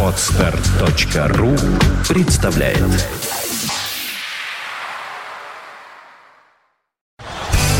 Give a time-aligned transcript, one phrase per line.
[0.00, 1.56] Отстар.ру
[2.08, 2.78] представляет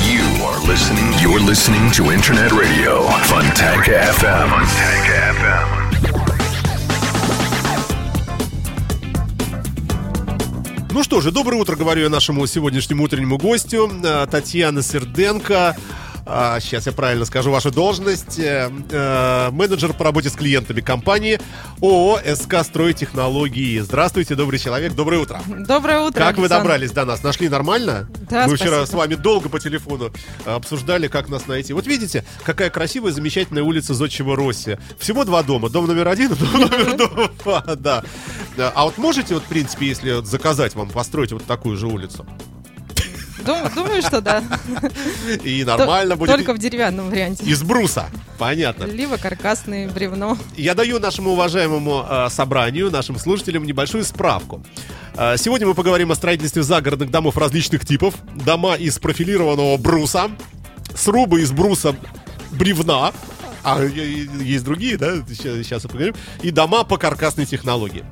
[0.01, 1.13] You are listening.
[1.23, 4.51] You're listening to Internet Radio Funtank FM.
[4.51, 5.07] Funtank
[5.39, 5.85] FM.
[10.91, 15.77] Ну что же, доброе утро, говорю я нашему сегодняшнему утреннему гостю, э, Татьяна Серденко.
[16.27, 18.39] А, сейчас я правильно скажу вашу должность.
[18.39, 21.39] Э, э, менеджер по работе с клиентами компании
[21.83, 23.79] ООО СК Стройтехнологии.
[23.81, 25.43] Здравствуйте, добрый человек, доброе утро.
[25.47, 26.19] Доброе утро.
[26.19, 26.63] Как вы Александр.
[26.65, 27.23] добрались до нас?
[27.23, 28.09] Нашли нормально?
[28.31, 28.87] Да, Мы вчера спасибо.
[28.87, 30.13] с вами долго по телефону
[30.47, 31.75] обсуждали, как нас найти.
[31.75, 34.79] Вот видите, какая красивая, замечательная улица Зодчего Росси.
[34.99, 35.69] Всего два дома.
[35.69, 37.63] Дом номер один и дом номер два.
[37.77, 38.03] Да.
[38.57, 38.73] Да.
[38.75, 42.27] А вот можете, вот, в принципе, если заказать вам построить вот такую же улицу?
[43.45, 44.43] Дум- Думаю, что да.
[45.45, 46.31] И нормально будет.
[46.31, 47.45] Только в деревянном варианте.
[47.45, 48.07] Из бруса.
[48.39, 48.85] Понятно.
[48.85, 50.37] Либо каркасное бревно.
[50.57, 54.63] Я даю нашему уважаемому э, собранию, нашим слушателям небольшую справку.
[55.17, 58.15] Э, сегодня мы поговорим о строительстве загородных домов различных типов.
[58.35, 60.31] Дома из профилированного бруса,
[60.95, 61.95] срубы из бруса
[62.53, 63.13] бревна.
[63.65, 65.17] А есть другие, да?
[65.29, 66.15] Сейчас, сейчас поговорим.
[66.43, 68.05] И дома по каркасной технологии.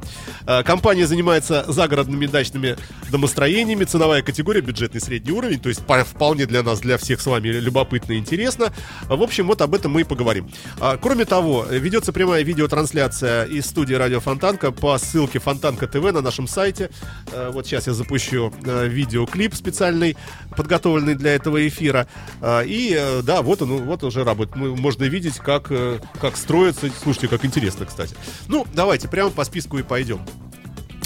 [0.47, 2.77] Э, Компания занимается загородными дачными
[3.11, 3.85] домостроениями.
[3.85, 5.61] Ценовая категория бюджетный средний уровень.
[5.61, 8.73] То есть по- вполне для нас, для всех с вами любопытно и интересно.
[9.09, 10.51] В общем, вот об этом мы и поговорим.
[10.81, 16.23] А, Кроме того, ведется прямая видеотрансляция из студии Радио Фонтанка по ссылке Фонтанка ТВ на
[16.23, 16.91] нашем сайте.
[17.31, 20.17] Э, Вот сейчас я запущу э, видеоклип специальный,
[20.57, 22.07] подготовленный для этого эфира.
[22.43, 24.57] И да, вот он, вот уже работает.
[24.57, 26.91] Можно видеть, как, э, как строится.
[27.03, 28.15] Слушайте, как интересно, кстати.
[28.49, 30.21] Ну, давайте прямо по списку и пойдем.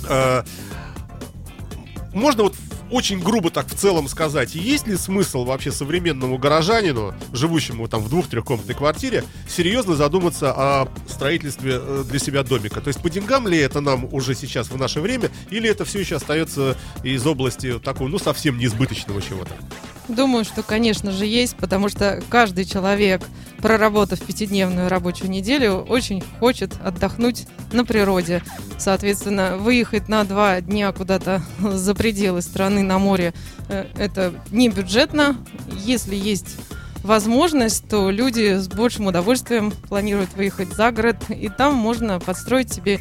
[0.09, 0.43] Э,
[2.13, 2.55] можно вот
[2.91, 8.09] очень грубо так в целом сказать, есть ли смысл вообще современному горожанину, живущему там в
[8.09, 12.81] двух-трехкомнатной квартире, серьезно задуматься о строительстве э, для себя домика?
[12.81, 16.01] То есть по деньгам ли это нам уже сейчас в наше время, или это все
[16.01, 19.53] еще остается из области такого, ну, совсем неизбыточного чего-то?
[20.09, 23.23] Думаю, что, конечно же, есть, потому что каждый человек,
[23.59, 28.43] проработав пятидневную рабочую неделю, очень хочет отдохнуть на природе.
[28.79, 33.35] Соответственно, выехать на два дня куда-то за пределы страны на море
[33.69, 35.37] э, это не бюджетно.
[35.73, 36.57] Если есть
[37.03, 43.01] возможность, то люди с большим удовольствием планируют выехать за город, и там можно подстроить себе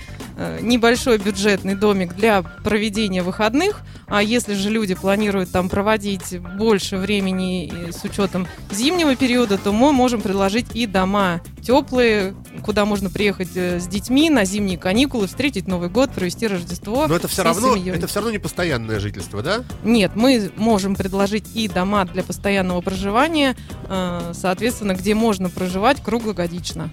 [0.62, 3.82] небольшой бюджетный домик для проведения выходных.
[4.08, 9.94] А если же люди планируют там проводить больше времени с учетом зимнего периода, то мы
[9.94, 15.68] можем предложить и дома теплые, куда можно приехать э, с детьми на зимние каникулы, встретить
[15.68, 17.08] Новый год, провести Рождество.
[17.08, 17.96] Но это все равно, семьей.
[17.96, 19.64] это все равно не постоянное жительство, да?
[19.84, 23.56] Нет, мы можем предложить и дома для постоянного проживания,
[23.90, 26.92] э, соответственно, где можно проживать круглогодично.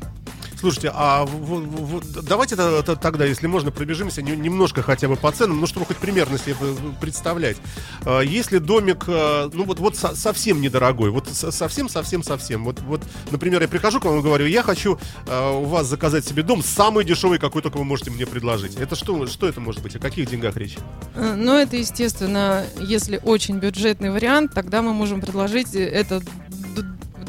[0.63, 5.09] Слушайте, а в- в- в- давайте то- то- тогда, если можно, пробежимся не- немножко хотя
[5.09, 6.55] бы по ценам, ну, чтобы хоть примерно себе
[7.01, 7.57] представлять.
[8.05, 13.01] А, Если домик, э, ну, вот, вот со- совсем недорогой, вот со- совсем-совсем-совсем, вот, вот,
[13.33, 16.63] например, я прихожу к вам и говорю, я хочу э, у вас заказать себе дом
[16.63, 18.77] самый дешевый, какой только вы можете мне предложить.
[18.77, 19.97] Это что, что это может быть?
[19.97, 20.77] О каких деньгах речь?
[21.17, 26.23] Э, Но это, естественно, если очень бюджетный вариант, тогда мы можем предложить этот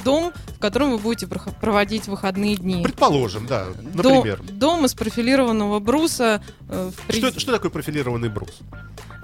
[0.03, 2.83] дом, в котором вы будете проводить выходные дни.
[2.83, 4.41] Предположим, да, Дом- например.
[4.43, 6.43] Дом из профилированного бруса.
[6.69, 8.59] э, при- Что, что такое профилированный брус?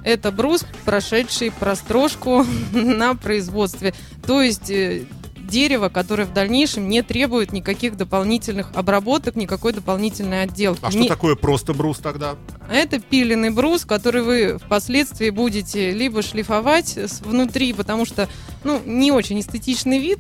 [0.03, 3.94] Это брус, прошедший прострожку на производстве.
[4.25, 5.03] То есть э,
[5.35, 10.79] дерево, которое в дальнейшем не требует никаких дополнительных обработок, никакой дополнительной отделки.
[10.84, 12.35] А что Не- такое просто брус тогда?
[12.72, 18.29] Это пиленый брус, который вы впоследствии будете либо шлифовать внутри, потому что
[18.63, 20.19] ну, не очень эстетичный вид.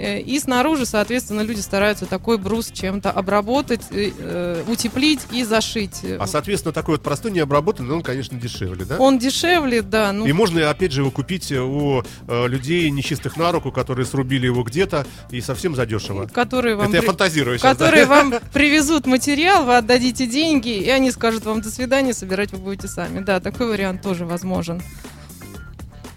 [0.00, 6.00] Э, И снаружи, соответственно, люди стараются такой брус чем-то обработать, э, э, утеплить и зашить.
[6.18, 8.96] А, соответственно, такой вот простой, необработанный, он, конечно, дешевле, да?
[8.98, 10.12] Он дешевле, да.
[10.12, 14.62] Ну, И можно, опять же, его купить у людей нечистых на руку, которые срубили его
[14.62, 16.26] где-то и совсем задешево.
[16.26, 17.76] которые вам, Это я фантазирую сейчас.
[17.76, 17.84] да?
[17.84, 22.58] которые вам привезут материал, вы отдадите деньги, и они скажут вам до свидания, собирать вы
[22.58, 23.20] будете сами.
[23.20, 24.80] Да, такой вариант тоже возможен.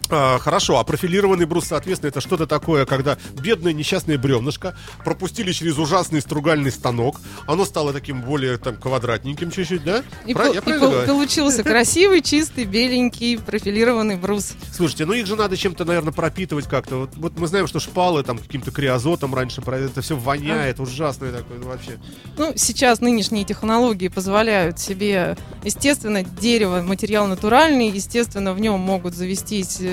[0.09, 5.77] А, хорошо, а профилированный брус, соответственно, это что-то такое, когда бедное несчастное бревнышко пропустили через
[5.77, 10.03] ужасный стругальный станок, оно стало таким более там квадратненьким чуть-чуть, да?
[10.25, 11.07] И, Прав- я и говорю?
[11.07, 14.53] получился красивый, чистый, беленький, профилированный брус.
[14.71, 16.97] Слушайте, ну их же надо чем-то, наверное, пропитывать как-то.
[16.97, 21.57] Вот, вот мы знаем, что шпалы там каким-то криозотом раньше, это все воняет, ужасное такое
[21.59, 21.99] ну, вообще.
[22.37, 29.77] Ну, сейчас нынешние технологии позволяют себе, естественно, дерево, материал натуральный, естественно, в нем могут завестись
[29.81, 29.92] э,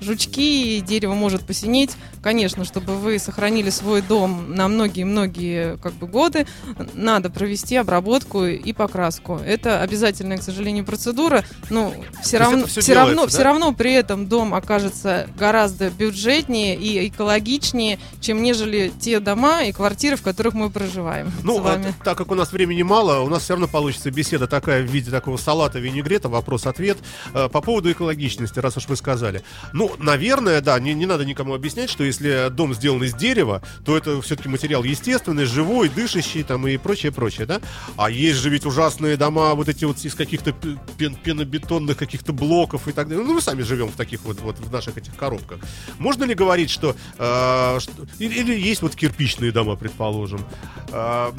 [0.00, 1.96] жучки, и дерево может посинеть.
[2.24, 6.46] Конечно, чтобы вы сохранили свой дом на многие-многие как бы, годы,
[6.94, 9.36] надо провести обработку и покраску.
[9.44, 11.92] Это обязательная, к сожалению, процедура, но
[12.22, 13.44] все равно, все равно, делается, все да?
[13.44, 20.16] равно при этом дом окажется гораздо бюджетнее и экологичнее, чем нежели те дома и квартиры,
[20.16, 23.52] в которых мы проживаем Ну, а, так как у нас времени мало, у нас все
[23.52, 26.96] равно получится беседа такая в виде такого салата винегрета, вопрос-ответ.
[27.34, 29.42] Э, По поводу экологичности, раз уж вы сказали.
[29.74, 33.96] Ну, наверное, да, не, не надо никому объяснять, что если дом сделан из дерева, то
[33.96, 37.60] это все-таки материал естественный, живой, дышащий там и прочее, прочее, да?
[37.96, 42.32] А есть же ведь ужасные дома вот эти вот из каких-то пе- пен- пенобетонных каких-то
[42.32, 43.24] блоков и так далее.
[43.24, 45.58] Ну, мы сами живем в таких вот, вот в наших этих коробках.
[45.98, 50.44] Можно ли говорить, что, э, что- или, или есть вот кирпичные дома, предположим?
[50.90, 51.32] Э,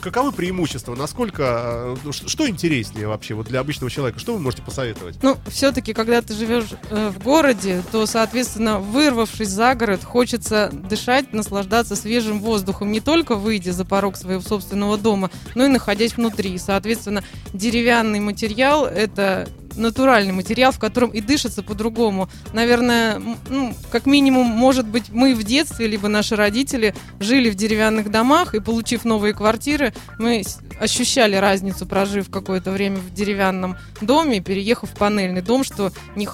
[0.00, 0.94] каковы преимущества?
[0.94, 4.18] Насколько, э, что интереснее вообще вот для обычного человека?
[4.20, 5.16] Что вы можете посоветовать?
[5.22, 11.32] Ну, все-таки, когда ты живешь э, в городе, то, соответственно, вырвавшись за город, хочется дышать,
[11.32, 16.58] наслаждаться свежим воздухом, не только выйдя за порог своего собственного дома, но и находясь внутри.
[16.58, 17.24] Соответственно,
[17.54, 22.28] деревянный материал— это натуральный материал, в котором и дышится по-другому.
[22.52, 28.10] Наверное, ну, как минимум, может быть, мы в детстве, либо наши родители жили в деревянных
[28.10, 30.42] домах, и, получив новые квартиры, мы
[30.80, 36.28] ощущали разницу, прожив какое-то время в деревянном доме, переехав в панельный дом, что не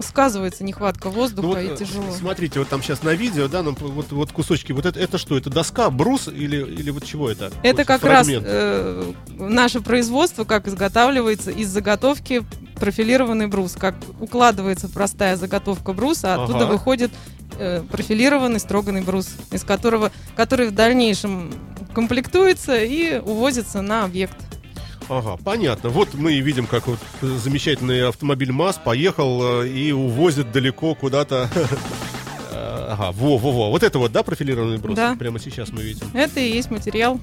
[0.00, 2.12] сказывается нехватка воздуха Ну вот, и э, тяжело.
[2.16, 4.72] Смотрите, вот там сейчас на видео, да, ну, вот, вот кусочки.
[4.72, 5.36] Вот это, это что?
[5.36, 7.50] Это доска, брус или, или вот чего это?
[7.62, 8.46] Это Вот как раз фрагмент.
[8.48, 12.44] э, наше производство, как изготавливается из заготовки
[12.78, 16.72] профилированный брус, как укладывается простая заготовка бруса, а оттуда Ага.
[16.72, 17.10] выходит
[17.58, 21.52] э, профилированный строганный брус, из которого, который в дальнейшем
[21.94, 24.36] комплектуется и увозится на объект.
[25.08, 25.88] Ага, понятно.
[25.88, 31.48] Вот мы и видим, как вот замечательный автомобиль МАЗ поехал э, и увозит далеко куда-то.
[32.50, 33.70] Э, Ага, во-во-во.
[33.70, 34.96] Вот это вот, да, профилированный брус?
[34.96, 35.14] Да.
[35.18, 36.06] Прямо сейчас мы видим.
[36.14, 37.20] Это и есть материал.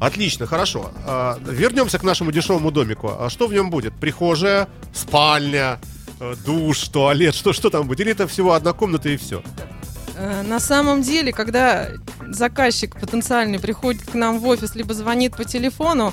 [0.00, 0.90] Отлично, хорошо.
[1.06, 3.12] А, вернемся к нашему дешевому домику.
[3.18, 3.94] А что в нем будет?
[3.94, 5.78] Прихожая, спальня,
[6.20, 8.00] э, душ, туалет, что, что там будет?
[8.00, 9.42] Или это всего одна комната и все?
[10.16, 11.88] Э, На самом деле, когда
[12.28, 16.12] заказчик потенциальный приходит к нам в офис, либо звонит по телефону,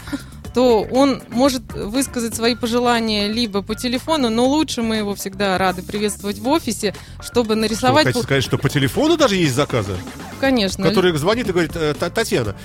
[0.54, 5.82] то он может высказать свои пожелания либо по телефону, но лучше мы его всегда рады
[5.82, 8.06] приветствовать в офисе, чтобы Что, вы нарисовать...
[8.08, 9.94] хотите сказать, что по телефону даже есть заказы?
[10.40, 10.84] Конечно.
[10.88, 12.56] Который звонит и говорит, «Э, Та- Татьяна,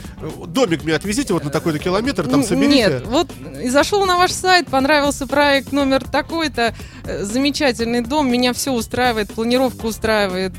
[0.46, 2.76] домик мне отвезите вот на такой-то километр, там соберите.
[2.76, 3.30] Нет, вот
[3.62, 6.74] и зашел на ваш сайт, понравился проект номер такой-то,
[7.04, 10.52] э, замечательный дом, меня все устраивает, планировка устраивает.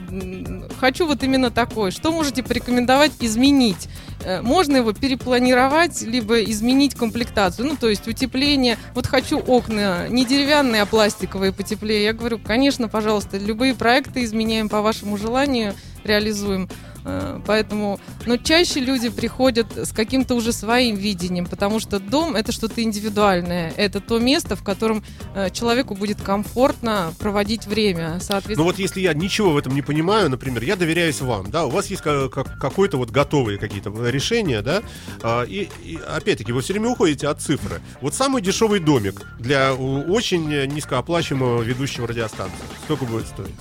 [0.80, 1.92] Хочу вот именно такой.
[1.92, 3.90] Что можете порекомендовать изменить?
[4.28, 7.66] Э, Можно его перепланировать, либо изменить комплектацию.
[7.66, 8.78] Ну, то есть утепление.
[8.94, 12.04] Вот хочу окна не деревянные, а пластиковые потеплее.
[12.04, 16.70] Я говорю, конечно, пожалуйста, любые проекты изменяем по вашему желанию, реализуем.
[17.08, 22.52] Э, Поэтому, но чаще люди приходят с каким-то уже своим видением, потому что дом это
[22.52, 28.64] что-то индивидуальное, это то место, в котором э, человеку будет комфортно проводить время, Ну соответственно.
[28.64, 31.88] вот если я ничего в этом не понимаю, например, я доверяюсь вам, да, у вас
[31.88, 34.84] есть ка- как- какой-то вот готовые какие-то решения, да,
[35.24, 37.82] а, и, и опять-таки вы все время уходите от цифры.
[38.02, 43.56] Вот самый дешевый домик для очень низкооплачиваемого ведущего радиостанции, сколько будет стоить?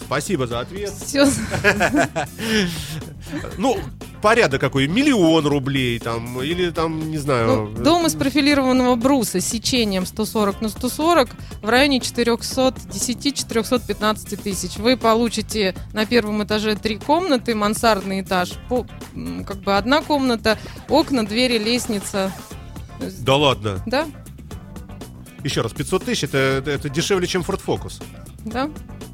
[0.00, 0.92] Спасибо за ответ.
[0.92, 1.26] Все,
[3.58, 3.76] Ну,
[4.22, 7.72] порядок какой, миллион рублей там, или там, не знаю...
[7.76, 11.28] ну, дом из профилированного бруса с сечением 140 на 140
[11.62, 14.76] в районе 410-415 тысяч.
[14.76, 18.86] Вы получите на первом этаже три комнаты, мансардный этаж, по,
[19.46, 20.58] как бы одна комната,
[20.88, 22.32] окна, двери, лестница.
[23.20, 23.82] Да ладно.
[23.86, 24.06] Да,
[25.44, 28.02] Еще раз, 500 тысяч, это, это, это дешевле, чем Ford Focus.
[28.44, 28.70] Да.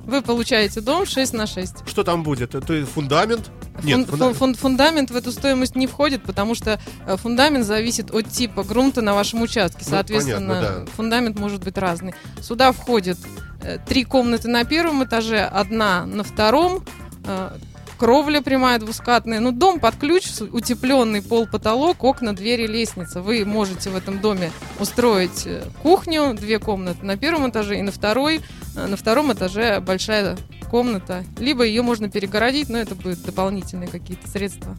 [0.07, 1.88] Вы получаете дом 6 на 6.
[1.88, 2.54] Что там будет?
[2.54, 3.50] Это фундамент?
[3.83, 4.37] Нет, Фун- фундамент.
[4.38, 9.00] фун- фундамент в эту стоимость не входит, потому что э, фундамент зависит от типа грунта
[9.00, 9.81] на вашем участке.
[9.87, 10.90] Ну, Соответственно, понятно, да.
[10.93, 12.14] фундамент может быть разный.
[12.43, 13.19] Сюда входит
[13.62, 16.85] э, три комнаты на первом этаже, одна на втором,
[17.25, 17.50] э,
[17.98, 19.40] кровля прямая двускатная.
[19.40, 23.20] Ну, дом под ключ, утепленный пол, потолок, окна, двери, лестница.
[23.22, 27.92] Вы можете в этом доме устроить э, кухню, две комнаты на первом этаже и на
[27.92, 28.40] второй.
[28.76, 30.36] э, На втором этаже большая
[30.70, 31.24] комната.
[31.38, 34.76] Либо ее можно перегородить, но это будут дополнительные какие-то средства.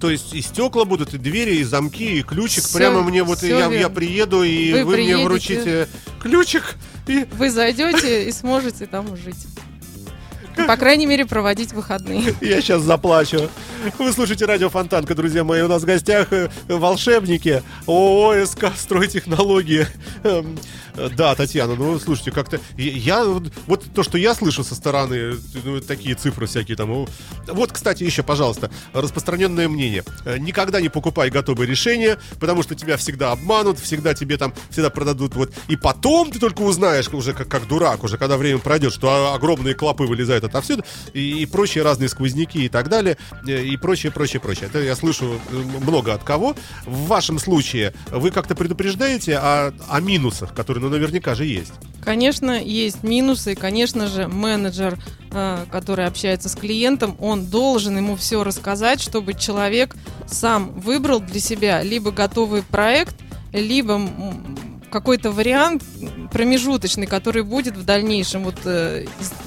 [0.00, 2.64] То есть и стекла будут, и двери, и замки, и ключик.
[2.64, 5.88] Всё- Прямо мне вот я, я приеду, и вы, Вы мне вручите
[6.20, 6.76] ключик.
[7.06, 9.46] И Вы зайдете и сможете там жить.
[10.56, 12.34] По крайней мере, проводить выходные.
[12.40, 13.48] я сейчас заплачу.
[13.98, 15.60] Вы слушаете радио Фонтанка, друзья мои.
[15.62, 19.86] У нас в гостях э, волшебники ООО СК «Стройтехнологии».
[20.22, 20.58] Эм,
[20.96, 22.60] э, Да, Татьяна, ну, слушайте, как-то...
[22.76, 23.24] Я...
[23.24, 25.34] Вот то, что я слышу со стороны,
[25.64, 26.88] ну, такие цифры всякие там...
[26.88, 27.08] ну,
[27.48, 30.04] Вот, кстати, еще, пожалуйста, распространенное мнение.
[30.24, 34.88] Э, Никогда не покупай готовые решения, потому что тебя всегда обманут, всегда тебе там, всегда
[34.90, 35.52] продадут вот...
[35.68, 39.34] И потом ты только узнаешь, уже как, как дурак, уже когда время пройдет, что о-
[39.34, 44.12] огромные клопы вылезают отовсюду, и, и прочие разные сквозняки и так далее, э, и прочее,
[44.12, 44.68] прочее, прочее.
[44.68, 46.54] Это я слышу э, много от кого.
[46.84, 51.72] В вашем случае вы как-то предупреждаете о, о минусах, которые, ну, наверняка же есть.
[52.04, 54.98] Конечно, есть минусы, конечно же, менеджер,
[55.30, 59.96] э, который общается с клиентом, он должен ему все рассказать, чтобы человек
[60.26, 63.16] сам выбрал для себя либо готовый проект,
[63.52, 64.00] либо
[64.90, 65.82] какой-то вариант
[66.30, 68.56] промежуточный, который будет в дальнейшем вот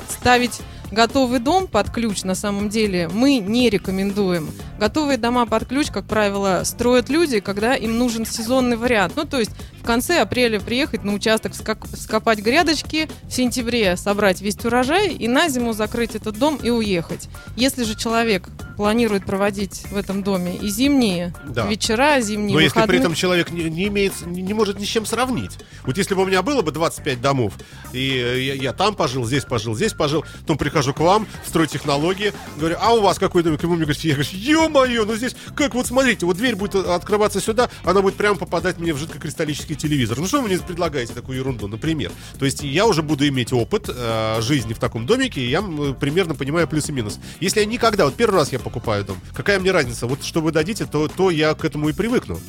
[0.09, 0.59] ставить
[0.91, 4.49] готовый дом под ключ на самом деле мы не рекомендуем.
[4.79, 9.13] Готовые дома под ключ, как правило, строят люди, когда им нужен сезонный вариант.
[9.15, 9.51] Ну, то есть
[9.81, 15.49] в конце апреля приехать на участок, вскопать грядочки, в сентябре собрать весь урожай и на
[15.49, 17.29] зиму закрыть этот дом и уехать.
[17.55, 21.67] Если же человек планирует проводить в этом доме и зимние Да.
[21.67, 24.85] вечера, зимние Но если при выходные, этом человек не, не имеет, не, не может ни
[24.85, 25.51] с чем сравнить.
[25.83, 27.53] Вот если бы у меня было бы 25 домов,
[27.91, 32.33] и э, я, я там пожил, здесь пожил, здесь пожил, потом прихожу к вам, стройtехнологии,
[32.57, 33.63] говорю, а у вас какой домик?
[33.63, 36.75] И вы мне говорите, я говорю, ё-моё, ну здесь, как вот смотрите, вот дверь будет
[36.75, 40.19] открываться сюда, она будет прямо попадать мне в жидкокристаллический телевизор.
[40.19, 42.11] Ну что вы мне предлагаете такую ерунду, например?
[42.37, 45.61] То есть я уже буду иметь опыт э, жизни в таком домике, и я
[45.99, 47.19] примерно понимаю плюс и минус.
[47.39, 50.07] Если я никогда, вот первый раз я покупаю дом, какая мне разница?
[50.07, 52.39] Вот что вы дадите, то, то я к этому и привыкну.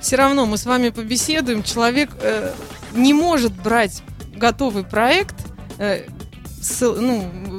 [0.00, 1.62] все равно мы с вами побеседуем.
[1.62, 2.52] Человек э,
[2.94, 4.02] не может брать
[4.34, 5.34] готовый проект,
[5.78, 6.04] э,
[6.62, 7.57] с- ну,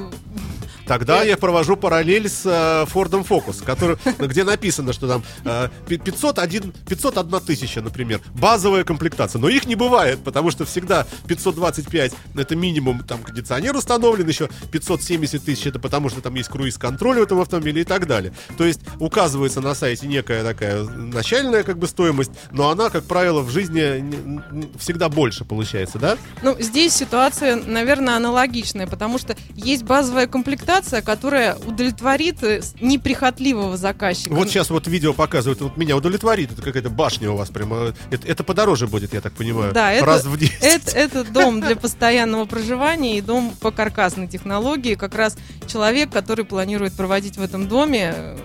[0.90, 5.98] Тогда я провожу параллель с э, Фордом Фокус, который, где написано, что там э, пи-
[5.98, 9.38] 501, 501 тысяча, например, базовая комплектация.
[9.38, 15.44] Но их не бывает, потому что всегда 525 это минимум, там кондиционер установлен, еще 570
[15.44, 18.32] тысяч это потому, что там есть круиз-контроль в этом автомобиле и так далее.
[18.58, 23.42] То есть указывается на сайте некая такая начальная как бы стоимость, но она, как правило,
[23.42, 26.18] в жизни всегда больше получается, да?
[26.42, 34.32] Ну, здесь ситуация, наверное, аналогичная, потому что есть базовая комплектация, которая удовлетворит э, неприхотливого заказчика.
[34.34, 38.26] Вот сейчас вот видео показывают, вот меня удовлетворит, это какая-то башня у вас прямо, это,
[38.26, 40.54] это подороже будет, я так понимаю, Да, это- раз в 10.
[40.62, 44.94] Это, это дом для постоянного проживания и дом по каркасной технологии.
[44.94, 48.36] Как раз человек, который планирует проводить в этом доме э,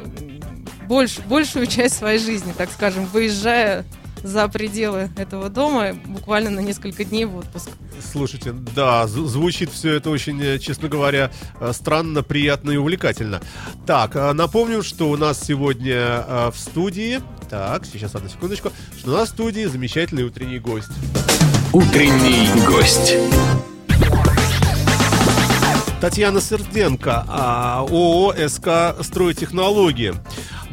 [0.88, 3.86] больш- большую часть своей жизни, так скажем, выезжая
[4.26, 7.70] за пределы этого дома буквально на несколько дней в отпуск.
[8.12, 13.40] Слушайте, да, зв- звучит все это очень, э, честно говоря, э, странно, приятно и увлекательно.
[13.86, 15.94] Так, э, напомню, что у нас сегодня
[16.28, 20.90] э, в студии, так, сейчас одну секундочку, что у нас в студии замечательный утренний гость.
[21.72, 23.14] Утренний гость.
[26.02, 30.14] Татьяна Серденко, а, ООО «СК Стройтехнологии».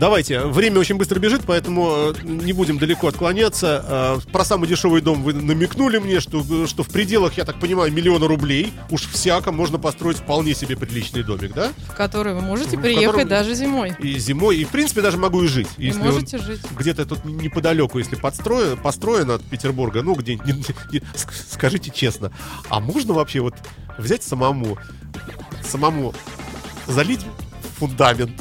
[0.03, 4.19] Давайте, время очень быстро бежит, поэтому э, не будем далеко отклоняться.
[4.27, 7.93] Э, Про самый дешевый дом вы намекнули мне, что, что в пределах, я так понимаю,
[7.93, 11.71] миллиона рублей уж всяко можно построить вполне себе приличный домик, да?
[11.89, 13.93] в который вы можете В приехать котором- даже зимой.
[14.01, 15.69] И зимой, и в принципе даже могу и жить.
[15.79, 16.63] И Если он можете жить.
[16.77, 20.37] где-то тут неподалеку, если подстроен, построен от Петербурга, ну где
[21.49, 22.33] скажите честно,
[22.69, 23.55] а можно вообще вот
[23.99, 24.79] взять самому,
[25.63, 26.13] самому
[26.89, 27.21] залить
[27.79, 28.33] фундамент,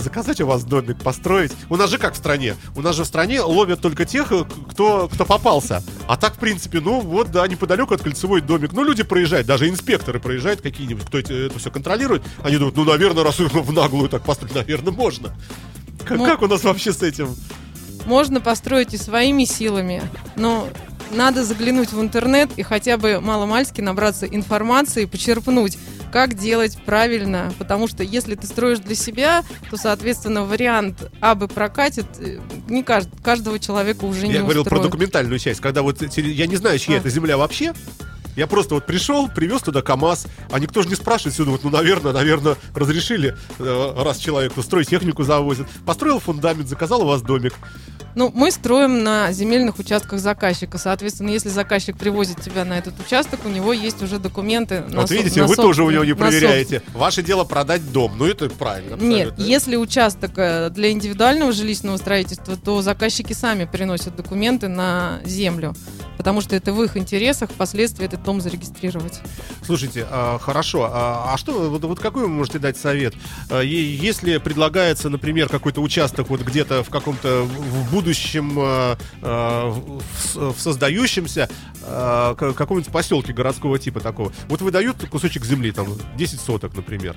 [0.00, 1.52] заказать у вас домик, построить?
[1.68, 2.56] У нас же как в стране?
[2.76, 5.82] У нас же в стране ловят только тех, э, кто, кто попался.
[6.06, 8.72] А так, в принципе, ну вот, да, неподалеку от кольцевой домик.
[8.72, 12.22] Ну, люди проезжают, даже инспекторы проезжают какие-нибудь, кто это, это все контролирует.
[12.42, 15.34] Они думают, ну, наверное, раз в наглую так построить, наверное, можно.
[16.04, 17.34] Как, Ну, как у нас вообще с этим?
[18.06, 20.02] Можно построить и своими силами,
[20.36, 20.68] но
[21.10, 25.78] надо заглянуть в интернет и хотя бы маломальски набраться информации, почерпнуть,
[26.12, 27.52] как делать правильно.
[27.58, 32.38] Потому что если ты строишь для себя, то, соответственно, вариант А бы прокатит, э,
[32.68, 34.92] не кажд- каждого человека уже не Я говорил про устроит.
[34.92, 36.98] документальную часть, когда вот я не знаю, чья А.
[36.98, 37.72] это земля вообще.
[38.36, 41.70] Я просто вот пришел, привез туда КАМАЗ, а никто же не спрашивает сюда, вот, ну,
[41.70, 45.66] наверное, наверное, разрешили, э, раз человеку строить технику завозит.
[45.84, 47.54] Построил фундамент, заказал у вас домик.
[48.18, 50.76] Ну, мы строим на земельных участках заказчика.
[50.76, 54.80] Соответственно, если заказчик привозит тебя на этот участок, у него есть уже документы.
[54.88, 56.82] на вот со- видите, на вы тоже у него не проверяете.
[56.94, 58.14] Ваше дело продать дом.
[58.18, 58.96] Ну, это правильно.
[58.96, 59.42] Нет, абсолютно.
[59.42, 65.76] если участок э, для индивидуального жилищного строительства, то заказчики сами приносят документы на землю.
[66.16, 69.20] потому что это в их интересах впоследствии этот дом зарегистрировать.
[69.64, 70.90] Слушайте, а, хорошо.
[70.92, 73.14] А, а что, вот, вот какой вы можете дать совет?
[73.48, 78.07] А, е- если предлагается, например, какой-то участок вот где-то в каком-то в будущем,
[79.22, 81.48] а, в, с- в создающемся
[82.36, 87.16] к- каком-нибудь поселке городского типа такого, вот выдают кусочек земли, там 10 соток, например.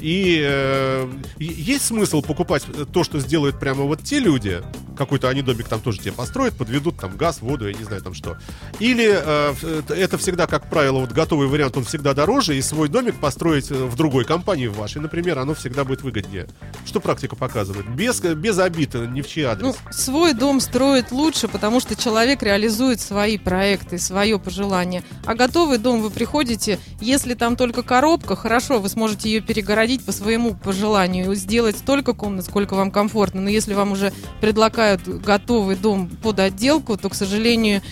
[0.00, 1.08] И э,
[1.38, 4.60] есть смысл покупать то, что сделают прямо вот те люди,
[4.96, 8.14] какой-то они домик там тоже тебе построят, подведут там газ, воду, я не знаю там
[8.14, 8.36] что.
[8.78, 12.88] Или э, в- это всегда, как правило, вот готовый вариант, он всегда дороже, и свой
[12.88, 16.46] домик построить э, в другой компании, в вашей, например, оно всегда будет выгоднее.
[16.84, 17.88] Что практика показывает?
[17.88, 19.62] Без, без обид, э, ни в чей адрес.
[19.64, 25.02] Ну, свой дом строить лучше, потому что человек реализует свои проекты, свое пожелание.
[25.24, 30.12] А готовый дом вы приходите, если там только коробка, хорошо, вы сможете ее перегородить по
[30.12, 33.40] своему пожеланию, сделать столько комнат, сколько вам комфортно.
[33.40, 37.82] Но если вам уже предлагают готовый дом под отделку, то, к сожалению,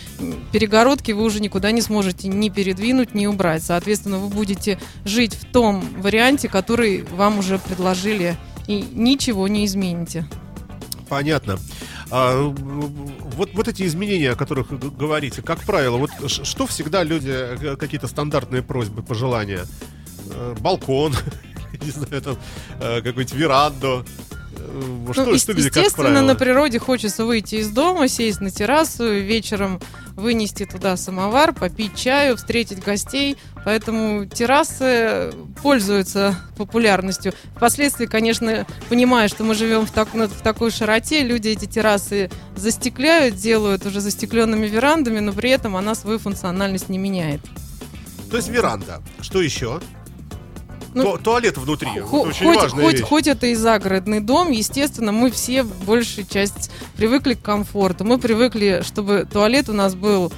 [0.53, 3.63] перегородки вы уже никуда не сможете ни передвинуть, ни убрать.
[3.63, 10.27] Соответственно, вы будете жить в том варианте, который вам уже предложили, и ничего не измените.
[11.09, 11.59] Понятно.
[12.11, 17.77] А, вот, вот эти изменения, о которых говорите, как правило, вот что всегда люди, э,
[17.77, 19.67] какие-то стандартные просьбы, пожелания?
[20.27, 21.15] Э, Балкон,
[21.85, 22.37] не знаю, там,
[22.81, 24.05] э, какую-нибудь веранду.
[24.61, 29.81] Э, Ну, Что, что естественно, на природе хочется выйти из дома, сесть на террасу, вечером
[30.17, 33.37] вынести туда самовар, попить чаю, встретить гостей.
[33.65, 37.33] Поэтому террасы пользуются популярностью.
[37.57, 43.37] Впоследствии, конечно, понимая, что мы живем в, так- в такой широте, люди эти террасы застекляют,
[43.37, 47.41] делают уже застекленными верандами, но при этом она свою функциональность не меняет.
[48.31, 49.03] То есть веранда.
[49.21, 49.81] Что еще?
[50.95, 51.89] Ну, Ту- туалет внутри.
[52.01, 53.03] Хо- Это очень хоть, важная хоть, вещь.
[53.05, 58.05] хоть это и загородный дом, естественно, мы все большая часть привыкли к комфорту.
[58.05, 60.33] Мы привыкли, чтобы туалет у нас был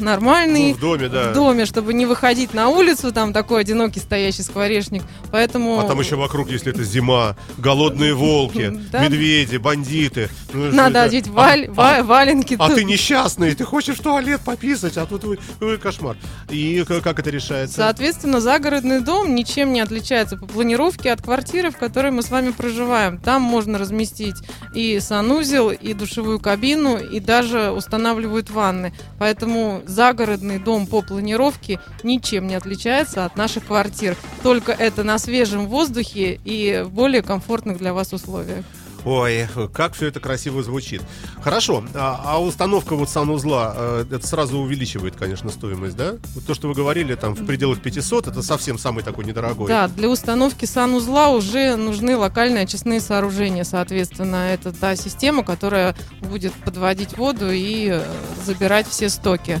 [0.00, 0.70] нормальный.
[0.70, 1.30] Ну, в доме, да.
[1.30, 5.02] В доме, чтобы не выходить на улицу, там такой одинокий стоящий скворечник.
[5.30, 9.00] Поэтому А там еще вокруг, если это зима, голодные волки, Да.
[9.04, 10.28] медведи, бандиты.
[10.52, 12.56] Ну, надо одеть А- валь- а- ва- валенки.
[12.58, 16.16] А ты несчастный, ты хочешь в туалет пописать, а тут вы, вы кошмар.
[16.50, 17.76] И как это решается?
[17.76, 22.50] Соответственно, загородный дом ничем не отличается по планировке от квартиры, в которой мы с вами
[22.50, 23.18] проживаем.
[23.18, 24.36] Там можно разместить
[24.74, 28.92] и санузел, и душевую кабину, и даже устанавливают ванны.
[29.18, 34.16] Поэтому загородный дом по планировке ничем не отличается от наших квартир.
[34.42, 38.64] Только это на свежем воздухе и в более комфортных для вас условиях.
[39.04, 41.02] Ой, как все это красиво звучит.
[41.42, 46.16] Хорошо, а, а установка вот санузла, э, это сразу увеличивает, конечно, стоимость, да?
[46.34, 49.68] Вот то, что вы говорили, там в пределах 500, это совсем самый такой недорогой.
[49.68, 53.64] Да, для установки санузла уже нужны локальные очистные сооружения.
[53.64, 58.02] Соответственно, это та система, которая будет подводить воду и э,
[58.44, 59.60] забирать все стоки.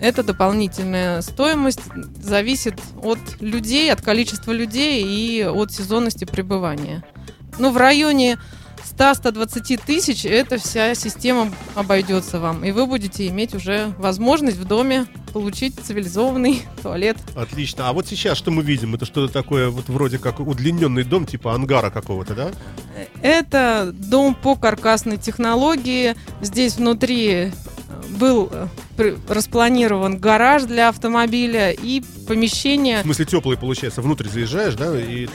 [0.00, 1.82] Это дополнительная стоимость,
[2.22, 7.04] зависит от людей, от количества людей и от сезонности пребывания.
[7.58, 8.38] Ну, в районе
[9.00, 12.64] 100-120 тысяч эта вся система обойдется вам.
[12.66, 17.16] И вы будете иметь уже возможность в доме получить цивилизованный туалет.
[17.34, 17.88] Отлично.
[17.88, 18.94] А вот сейчас что мы видим?
[18.94, 22.50] Это что-то такое вот вроде как удлиненный дом, типа ангара какого-то, да?
[23.22, 26.14] Это дом по каркасной технологии.
[26.42, 27.50] Здесь внутри э,
[28.10, 32.98] был э, распланирован гараж для автомобиля и помещение.
[32.98, 34.02] В смысле теплый получается.
[34.02, 35.28] Внутрь заезжаешь, да, и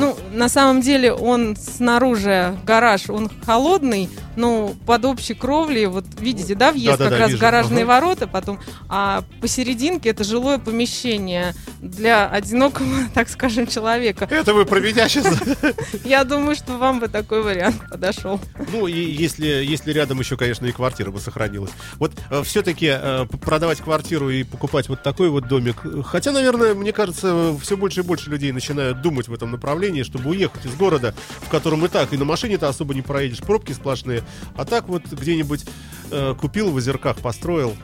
[0.00, 6.54] Ну, на самом деле он снаружи гараж, он холодный, но под общей кровлей, вот видите,
[6.54, 7.40] да, въезд Да-да-да, как раз вижу.
[7.40, 7.88] гаражные Ага.
[7.88, 14.26] ворота, потом, а посерединке это жилое помещение для одинокого, так скажем, человека.
[14.30, 15.40] это вы про меня сейчас.
[16.04, 18.40] Я думаю, что вам бы такой вариант подошел.
[18.72, 21.70] Ну, и если, если рядом еще, конечно, и квартира бы сохранилась.
[21.96, 22.12] Вот
[22.44, 22.96] все-таки
[23.42, 25.76] продавать квартиру и покупать вот такой вот домик.
[26.04, 30.30] Хотя, наверное, мне кажется, все больше и больше людей начинают думать в этом направлении, чтобы
[30.30, 34.19] уехать из города, в котором и так и на машине-то особо не проедешь, пробки сплошные.
[34.56, 35.64] А так вот где-нибудь
[36.10, 37.74] э, купил в озерках, построил.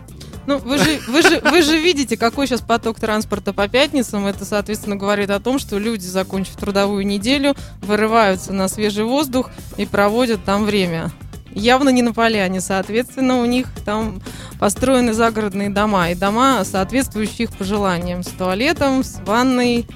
[0.47, 4.27] Ну, вы же, вы, же, вы же видите, какой сейчас поток транспорта по пятницам.
[4.27, 9.87] Это, соответственно, говорит о том, что люди, закончив трудовую неделю, вырываются на свежий воздух и
[9.87, 11.11] проводят там время.
[11.51, 14.23] Явно не на поляне, соответственно, у них там
[14.61, 16.11] построены загородные дома.
[16.11, 18.23] И дома, соответствующие их пожеланиям.
[18.23, 19.87] С туалетом, с ванной,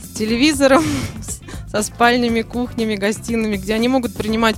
[0.00, 0.84] с телевизором,
[1.68, 4.56] со спальнями, кухнями, гостиными, где они могут принимать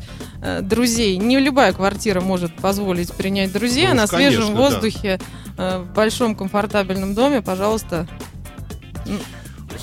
[0.62, 1.16] друзей.
[1.16, 4.60] Не любая квартира может позволить принять друзей, Ну а на свежем конечно, да.
[4.60, 5.20] воздухе,
[5.58, 8.06] э, в большом комфортабельном доме, пожалуйста.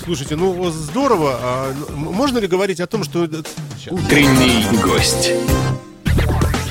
[0.02, 1.38] Слушайте, ну здорово.
[1.40, 3.24] А, можно ли говорить о том, что...
[3.24, 3.42] э.
[3.90, 5.32] Утренний гость.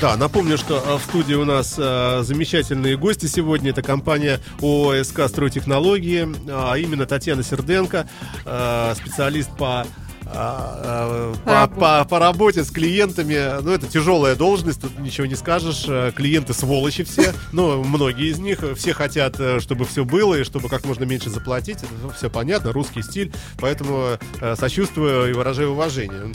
[0.00, 3.70] Да, напомню, что э, в студии у нас э, замечательные гости сегодня.
[3.70, 8.08] Это компания ОСК «Стройтехнологии», а именно Татьяна Серденко,
[8.44, 9.84] э, специалист по
[10.30, 15.34] а, а, по, по, по работе с клиентами, ну, это тяжелая должность, тут ничего не
[15.34, 15.84] скажешь.
[15.88, 20.44] Э, клиенты сволочи все, ну, многие из них, все хотят, э, чтобы все было и
[20.44, 21.78] чтобы как можно меньше заплатить.
[21.78, 26.34] Это все понятно, русский стиль, поэтому э, сочувствую и выражаю уважение.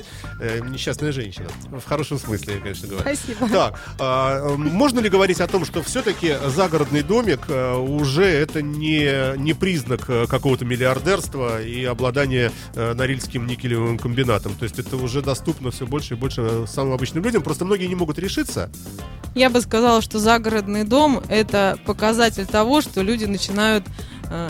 [0.68, 3.16] Несчастная женщина, в хорошем смысле, конечно говоря.
[3.16, 3.50] Спасибо.
[3.50, 9.54] Так, а, можно ли говорить о том, что все-таки загородный домик уже это не, не
[9.54, 14.56] признак какого-то миллиардерства и обладания Норильским никелевым пищевым комбинатом.
[14.56, 17.44] То есть это уже доступно все больше и больше самым обычным людям.
[17.44, 18.70] Просто многие не могут решиться.
[19.36, 23.86] Я бы сказала, что загородный дом это показатель того, что люди начинают
[24.30, 24.50] э,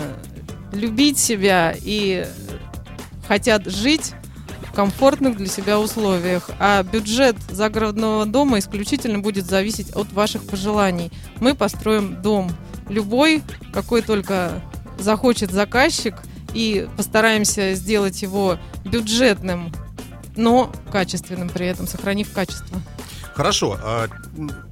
[0.74, 2.28] любить себя и
[3.28, 4.14] хотят жить
[4.70, 6.50] в комфортных для себя условиях.
[6.60, 11.12] А бюджет загородного дома исключительно будет зависеть от ваших пожеланий.
[11.40, 12.52] Мы построим дом
[12.90, 13.42] любой,
[13.74, 14.62] какой только
[15.00, 16.16] захочет заказчик–
[16.54, 19.72] и постараемся сделать его бюджетным,
[20.36, 22.82] но качественным при этом, сохранив качество.
[23.34, 23.80] Хорошо.
[23.82, 24.08] А,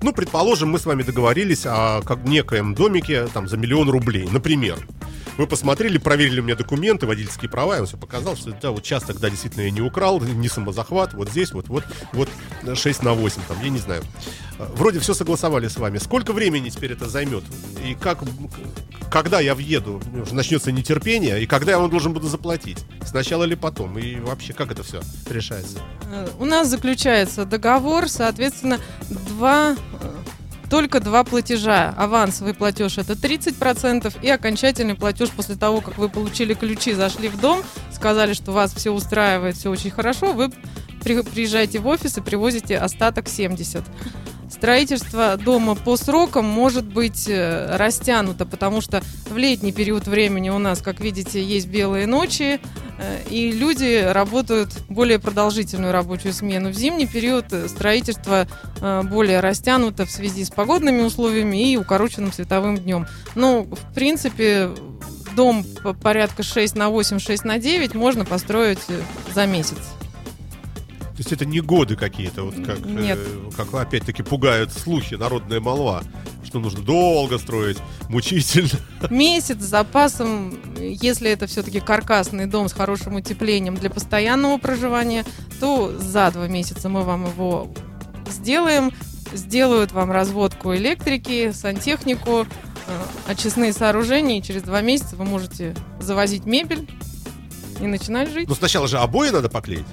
[0.01, 4.77] ну, предположим, мы с вами договорились о некоем домике там за миллион рублей, например.
[5.37, 8.83] Вы посмотрели, проверили у меня документы, водительские права, и он все показал, что да, вот
[8.83, 12.29] часто, когда действительно я не украл, не самозахват, вот здесь, вот, вот, вот
[12.73, 14.03] 6 на 8, там, я не знаю.
[14.57, 15.97] Вроде все согласовали с вами.
[15.97, 17.43] Сколько времени теперь это займет?
[17.83, 18.23] И как,
[19.09, 22.79] когда я въеду, начнется нетерпение, и когда я вам должен буду заплатить?
[23.05, 23.97] Сначала или потом?
[23.97, 25.79] И вообще, как это все решается?
[26.11, 29.75] Э, у нас заключается договор, соответственно, два
[30.71, 31.93] только два платежа.
[31.97, 37.39] Авансовый платеж это 30% и окончательный платеж после того, как вы получили ключи, зашли в
[37.39, 40.49] дом, сказали, что вас все устраивает, все очень хорошо, вы
[41.03, 43.83] приезжаете в офис и привозите остаток 70.
[44.51, 50.59] Строительство дома по срокам может быть э, растянуто, потому что в летний период времени у
[50.59, 52.59] нас, как видите, есть белые ночи,
[52.99, 56.69] э, и люди работают более продолжительную рабочую смену.
[56.69, 58.45] В зимний период строительство
[58.81, 63.07] э, более растянуто в связи с погодными условиями и укороченным световым днем.
[63.35, 64.69] Но, ну, в принципе,
[65.33, 65.65] дом
[66.03, 68.79] порядка 6 на 8, 6 на 9 можно построить
[69.33, 69.79] за месяц.
[71.21, 73.19] То есть это не годы какие-то, вот как, Нет.
[73.21, 76.01] Э, как опять-таки пугают слухи, народная молва,
[76.43, 77.77] что нужно долго строить,
[78.09, 78.79] мучительно.
[79.11, 85.23] Месяц с запасом, если это все-таки каркасный дом с хорошим утеплением для постоянного проживания,
[85.59, 87.71] то за два месяца мы вам его
[88.27, 88.91] сделаем,
[89.31, 96.45] сделают вам разводку электрики, сантехнику, э, очистные сооружения, и через два месяца вы можете завозить
[96.45, 96.89] мебель
[97.79, 98.49] и начинать жить.
[98.49, 99.85] Но сначала же обои надо поклеить.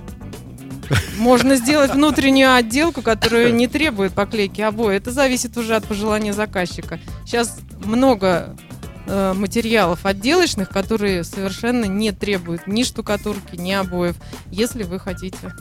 [1.16, 4.96] Можно сделать внутреннюю отделку, которая не требует поклейки обои.
[4.96, 6.98] Это зависит уже от пожелания заказчика.
[7.24, 8.57] Сейчас много
[9.07, 14.16] э, материалов отделочных, которые совершенно не требуют ни штукатурки, ни обоев,
[14.51, 15.53] если вы хотите.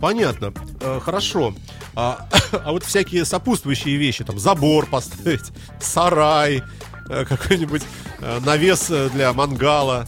[0.00, 0.52] Понятно.
[0.80, 1.54] Э, хорошо.
[1.94, 6.62] А, а вот всякие сопутствующие вещи, там забор поставить, сарай,
[7.08, 7.82] э, какой-нибудь
[8.20, 10.06] э, навес для мангала,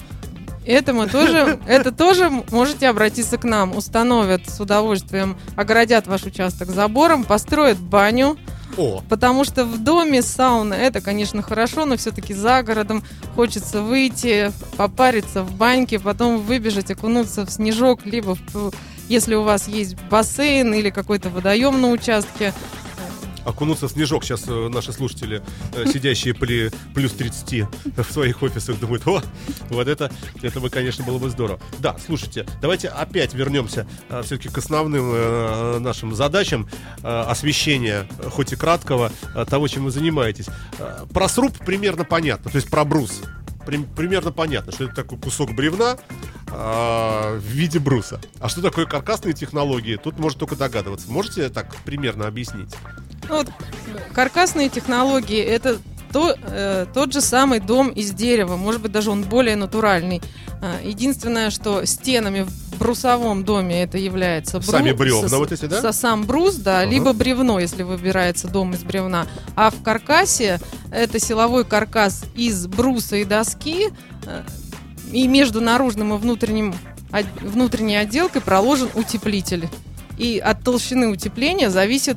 [0.69, 3.77] это мы тоже, это тоже можете обратиться к нам.
[3.77, 8.37] Установят с удовольствием, оградят ваш участок забором, построят баню.
[8.77, 9.03] О.
[9.09, 13.03] Потому что в доме сауна это, конечно, хорошо, но все-таки за городом
[13.35, 18.73] хочется выйти, попариться в баньке, потом выбежать, окунуться в снежок, либо в,
[19.09, 22.53] если у вас есть бассейн или какой-то водоем на участке,
[23.49, 24.25] окунуться в снежок.
[24.25, 25.43] Сейчас э, наши слушатели,
[25.75, 29.23] э, сидящие при плюс 30 в своих офисах, думают, о,
[29.71, 31.59] вот это, это бы, конечно, было бы здорово.
[31.79, 35.09] Да, слушайте, давайте опять вернемся э, все-таки к основным
[35.83, 36.69] нашим задачам
[37.03, 39.11] освещения, хоть и краткого,
[39.49, 40.47] того, чем вы занимаетесь.
[41.13, 43.23] Про сруб примерно понятно, то есть про брус
[43.69, 45.99] примерно понятно, что это такой кусок бревна
[46.49, 48.21] э, в виде бруса.
[48.41, 51.11] А что такое каркасные технологии, тут можно только догадываться.
[51.11, 52.75] Можете так примерно объяснить?
[53.29, 53.49] Ну, вот,
[54.15, 55.79] каркасные технологии это
[56.13, 60.23] то, э, тот же самый дом из дерева, может быть, даже он более натуральный.
[60.63, 64.71] Э, единственное, что стенами в брусовом доме это является брус.
[64.71, 65.93] Сами бревна вот эти, да?
[65.93, 66.91] Сам брус, да, ага.
[66.91, 69.27] либо бревно, если выбирается дом из бревна.
[69.57, 70.61] А в каркасе
[70.91, 73.89] это силовой каркас из бруса и доски,
[74.27, 74.43] э,
[75.13, 76.75] и между наружным и внутренним,
[77.41, 79.69] внутренней отделкой проложен утеплитель.
[80.17, 82.17] И от толщины утепления зависит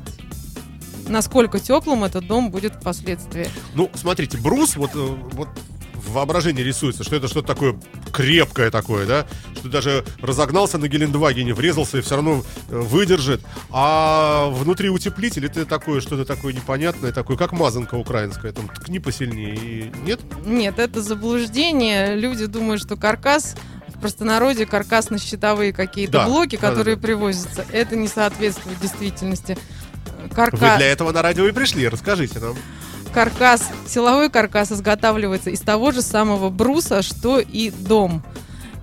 [1.12, 3.48] насколько теплым этот дом будет впоследствии.
[3.74, 4.98] Ну, смотрите, брус, вот, э,
[5.32, 5.48] вот
[5.94, 7.76] в воображении рисуется, что это что-то такое
[8.12, 13.40] крепкое такое, да, что даже разогнался на Гелендвагене, врезался и все равно э, выдержит.
[13.70, 19.54] А внутри утеплитель это такое, что-то такое непонятное, такое, как мазанка украинская, там ткни посильнее.
[19.54, 20.20] И нет?
[20.44, 22.16] Нет, это заблуждение.
[22.16, 23.54] Люди думают, что каркас
[23.88, 27.02] в простонародье каркасно-щитовые какие-то Да, блоки, да, да, которые да.
[27.02, 27.64] привозятся.
[27.70, 29.56] Это не соответствует действительности.
[30.22, 30.76] Вы Карка...
[30.76, 32.56] для этого на радио и пришли, расскажите нам.
[33.12, 38.22] Каркас, силовой каркас изготавливается из того же самого бруса, что и дом.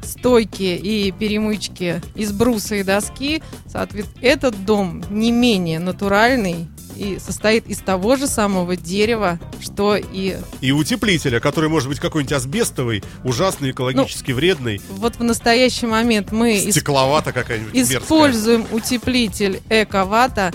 [0.03, 3.41] Стойки и перемычки из бруса и доски.
[3.67, 10.37] Соответственно, этот дом не менее натуральный и состоит из того же самого дерева, что и
[10.61, 16.57] И утеплителя, который может быть какой-нибудь асбестовый, ужасный, экологически вредный, вот в настоящий момент мы
[16.57, 17.99] стекловата какая-нибудь мерзкая.
[17.99, 20.53] используем утеплитель Эковата,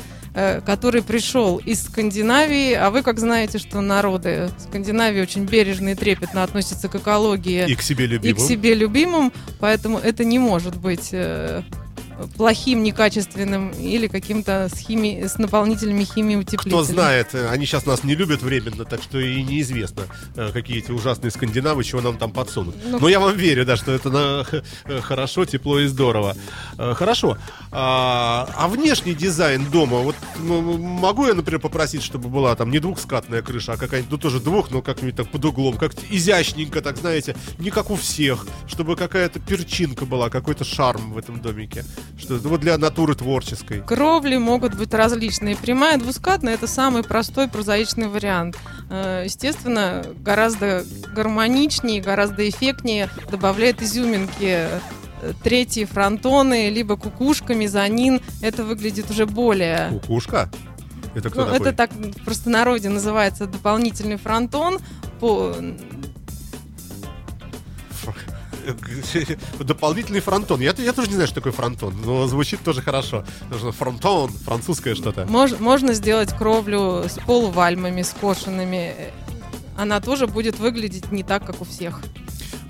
[0.66, 6.42] который пришел из Скандинавии, а вы как знаете, что народы Скандинавии очень бережно и трепетно
[6.42, 8.48] относятся к экологии И к себе и к любимым.
[8.48, 11.62] себе любимым, поэтому это не может быть э,
[12.36, 16.70] плохим, некачественным или каким-то с, хими- с наполнителями химии утеплителя.
[16.70, 20.04] Кто знает, э, они сейчас нас не любят временно, так что и неизвестно,
[20.36, 22.76] э, какие эти ужасные скандинавы, чего нам там подсунут.
[22.84, 24.46] Ну, Но я вам верю, да, что это на,
[24.86, 26.36] э, хорошо, тепло и здорово.
[26.76, 27.38] Хорошо.
[27.70, 32.78] А, а внешний дизайн дома, вот ну, могу я, например, попросить, чтобы была там не
[32.78, 36.96] двухскатная крыша, а какая-нибудь, ну тоже двух, но как-нибудь так под углом, как изящненько, так
[36.96, 41.84] знаете, не как у всех, чтобы какая-то перчинка была, какой-то шарм в этом домике.
[42.18, 43.82] Что вот для натуры творческой.
[43.82, 45.56] Кровли могут быть различные.
[45.56, 48.56] Прямая двускатная это самый простой прозаичный вариант.
[48.90, 54.80] Э, Естественно, гораздо гармоничнее, гораздо эффектнее добавляет изюминки э,
[55.42, 58.20] третьи фронтоны, либо кукушка, мезонин.
[58.42, 59.88] Это выглядит уже более...
[59.90, 60.48] Кукушка?
[61.14, 61.68] Это кто Ну, такой?
[61.68, 64.78] это так в простонародье называется дополнительный фронтон.
[65.20, 65.54] По...
[69.60, 70.60] Дополнительный фронтон.
[70.60, 73.24] Я, я тоже не знаю, что такое фронтон, но звучит тоже хорошо.
[73.40, 75.22] Потому что фронтон, французское что-то.
[75.22, 78.94] Мож- можно сделать кровлю с полувальмами, скошенными.
[78.98, 79.10] Э,
[79.76, 82.00] Она тоже будет выглядеть не так, как у всех.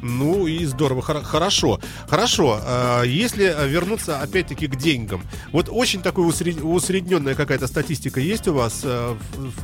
[0.07, 1.81] Ну и здорово, Хор- хорошо.
[2.09, 5.23] Хорошо, а, если вернуться опять-таки к деньгам.
[5.51, 8.83] Вот очень усред- усредненная какая-то статистика есть у вас.
[8.85, 9.17] В-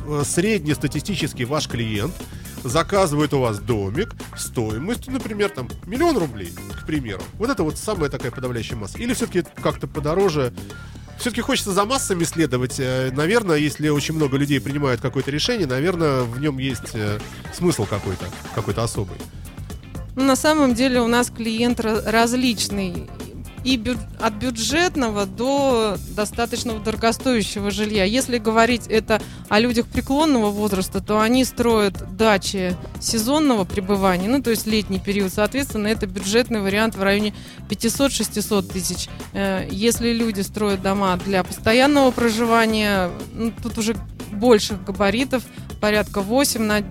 [0.05, 2.13] в- Среднестатистический ваш клиент
[2.63, 7.21] заказывает у вас домик стоимостью, например, там миллион рублей, к примеру.
[7.33, 8.97] Вот это вот самая такая подавляющая масса.
[8.97, 10.53] Или все-таки как-то подороже
[11.21, 12.79] все-таки хочется за массами следовать.
[12.79, 17.19] Э, Наверное, если очень много людей принимают какое-то решение, наверное, в нем есть э,
[17.53, 19.17] смысл какой-то, какой-то особый.
[20.15, 23.07] На самом деле у нас клиент различный.
[23.63, 28.03] И бю- от бюджетного до достаточно дорогостоящего жилья.
[28.05, 34.49] Если говорить это о людях преклонного возраста, то они строят дачи сезонного пребывания, ну то
[34.49, 35.31] есть летний период.
[35.31, 37.35] Соответственно, это бюджетный вариант в районе
[37.69, 39.09] 500-600 тысяч.
[39.33, 43.95] Э, Если люди строят дома для постоянного проживания, ну, тут уже
[44.31, 45.43] больших габаритов,
[45.79, 46.81] порядка 8 на,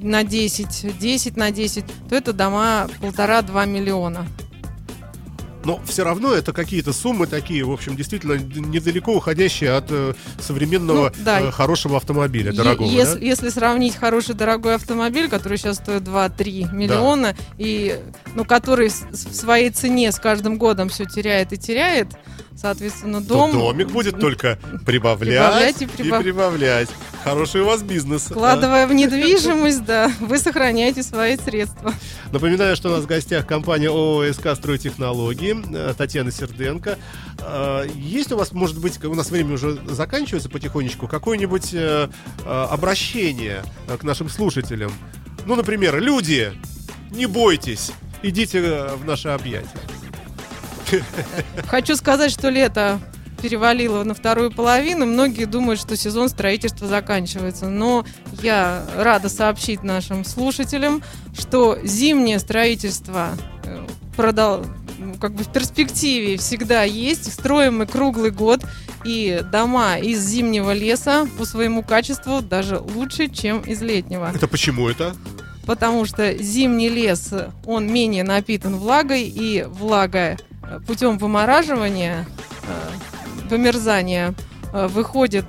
[0.00, 4.26] на 10, 10 на 10, то это дома полтора-два миллиона.
[5.64, 11.12] Но все равно это какие-то суммы такие, в общем, действительно недалеко уходящие от э, современного
[11.16, 11.40] Ну, да.
[11.40, 12.86] э, хорошего автомобиля, Е- дорогого.
[12.88, 13.24] если, да?
[13.26, 17.98] если сравнить хороший дорогой автомобиль, который сейчас стоит 2-3 миллиона, и
[18.34, 22.08] ну, который в своей цене с каждым годом все теряет и теряет,
[22.56, 23.52] соответственно, То дом...
[23.52, 26.88] домик будет только прибавлять, Прибавлять и и прибав- прибавлять.
[27.22, 28.26] Хороший у вас бизнес.
[28.30, 28.34] а?
[28.34, 31.92] Вкладывая в недвижимость, да, вы сохраняете свои средства.
[32.32, 36.98] Напоминаю, что у нас в гостях компания ООО «СК Стройтехнологии», э, Татьяна Серденко.
[37.38, 42.08] Э, Есть у вас, может быть, у нас время уже заканчивается потихонечку, какое-нибудь э,
[42.44, 44.92] э, обращение к нашим слушателям?
[45.46, 46.52] Ну, например, люди,
[47.10, 48.60] не бойтесь, идите
[48.96, 49.80] в наше объятие.
[51.68, 53.00] Хочу сказать, что лето
[53.40, 55.06] перевалило на вторую половину.
[55.06, 57.68] Многие думают, что сезон строительства заканчивается.
[57.68, 58.04] Но
[58.42, 61.02] я рада сообщить нашим слушателям,
[61.38, 63.30] что зимнее строительство
[63.64, 63.86] ну,
[65.20, 67.32] как бы в перспективе всегда есть.
[67.32, 68.64] Строим мы круглый год.
[69.04, 74.88] И дома из зимнего леса по своему качеству даже лучше, чем из летнего Это почему
[74.88, 75.14] это?
[75.70, 77.32] потому что зимний лес,
[77.64, 82.26] он менее напитан влагой, и влага э, путем вымораживания,
[82.64, 84.34] э, вымерзания,
[84.72, 85.46] э, выходит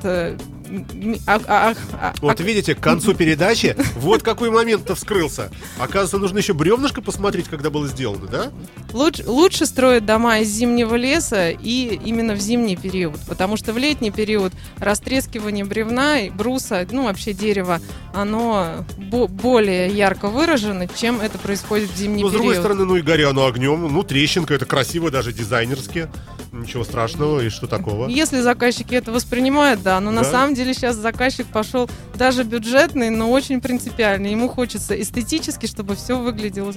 [1.27, 5.51] а- а- а- Вот а- видите, к концу передачи вот какой момент-то вскрылся.
[5.77, 8.51] Оказывается, нужно еще бревнышко посмотреть, когда было сделано, да?
[8.93, 13.77] Луч- лучше строить дома из зимнего леса и именно в зимний период, потому что в
[13.77, 17.79] летний период растрескивание бревна и бруса, ну вообще дерева,
[18.13, 22.45] оно бо- более ярко выражено, чем это происходит в зимний Но с период.
[22.45, 26.10] другой стороны, ну и горя оно огнем, ну трещинка, это красиво даже дизайнерски.
[26.51, 28.07] Ничего страшного, и что такого?
[28.09, 30.31] Если заказчики это воспринимают, да, но на Да?
[30.31, 34.31] самом деле сейчас заказчик пошел даже бюджетный, но очень принципиальный.
[34.31, 36.73] Ему хочется эстетически, чтобы все выглядело.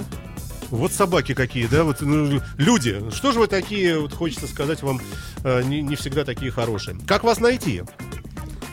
[0.71, 1.85] Вот собаки какие, да?
[1.85, 3.03] Вот ну, люди.
[3.13, 5.01] Что же вы такие, вот хочется сказать вам,
[5.45, 6.97] э, не, не всегда такие хорошие.
[7.07, 7.83] Как вас найти?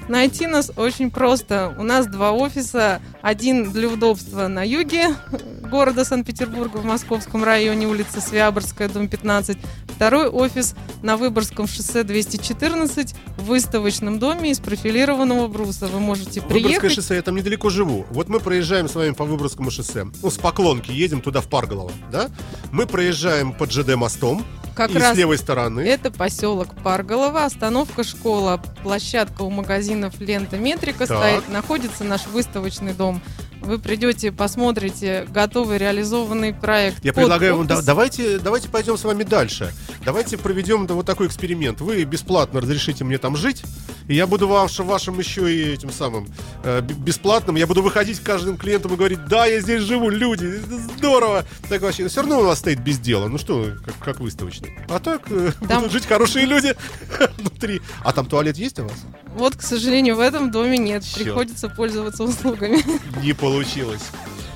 [0.07, 1.75] Найти нас очень просто.
[1.77, 3.01] У нас два офиса.
[3.21, 5.15] Один для удобства на юге
[5.63, 9.57] города Санкт-Петербурга в Московском районе, улица Свяборская, дом 15.
[10.01, 15.85] Второй офис на Выборгском шоссе 214 в выставочном доме из профилированного бруса.
[15.85, 16.93] Вы можете Выборгское приехать.
[16.93, 18.07] шоссе, я там недалеко живу.
[18.09, 20.07] Вот мы проезжаем с вами по Выборгскому шоссе.
[20.23, 22.31] Ну, с Поклонки едем туда, в Парголово, да?
[22.71, 24.43] Мы проезжаем под ЖД мостом.
[24.73, 25.81] Как и раз с левой стороны.
[25.81, 31.15] Это поселок Парголова, остановка школа, площадка у магазинов Лента Метрика Так.
[31.15, 33.21] стоит, находится наш выставочный дом.
[33.62, 37.04] Вы придете, посмотрите готовый реализованный проект.
[37.06, 39.71] Я предлагаю вам, да- давайте, давайте пойдем с вами дальше.
[40.04, 41.80] Давайте проведем да, вот такой эксперимент.
[41.80, 43.62] Вы бесплатно разрешите мне там жить,
[44.08, 46.28] и я буду ваш, вашим еще и этим самым
[46.63, 47.56] э, бесплатным.
[47.56, 51.45] Я буду выходить к каждым клиентам и говорить, да, я здесь живу, люди, это здорово.
[51.69, 53.28] Так вообще, все равно у нас стоит без дела.
[53.28, 54.76] Ну что, как, как выставочный.
[54.89, 56.76] А так э, Там- будут жить хорошие люди
[57.38, 57.80] внутри.
[58.04, 58.93] А там туалет есть у вас?
[59.36, 61.04] Вот, к сожалению, в этом доме нет.
[61.04, 61.24] Чёрт.
[61.24, 62.80] Приходится пользоваться услугами.
[63.24, 64.02] Не получилось.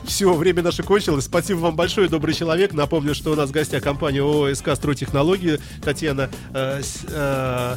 [0.06, 1.26] Все, время наше кончилось.
[1.26, 2.74] Спасибо вам большое, добрый человек.
[2.74, 5.60] Напомню, что у нас в гостях компания ОСК «Стройтехнологии».
[5.84, 7.76] Татьяна э, с- э,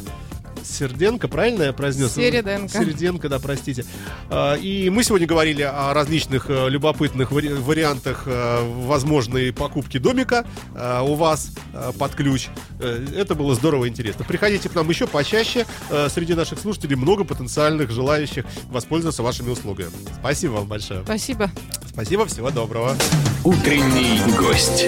[0.63, 2.13] Серденко, правильно я произнес?
[2.13, 2.69] Середенко.
[2.69, 3.85] Середенко, да, простите.
[4.29, 10.45] А, И мы сегодня говорили о различных э, любопытных вари- вариантах э, возможной покупки домика
[10.75, 11.51] э, у вас
[11.97, 12.47] под ключ.
[12.79, 14.25] Это было здорово и интересно.
[14.25, 15.65] Приходите к нам еще почаще.
[16.09, 19.91] Среди наших слушателей много потенциальных желающих воспользоваться вашими услугами.
[20.19, 21.03] Спасибо вам большое.
[21.03, 21.51] Спасибо.
[21.87, 22.95] Спасибо, всего доброго.
[23.43, 24.87] Утренний гость.